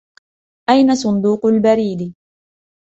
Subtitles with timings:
[0.69, 2.01] أين صندوق البريد؟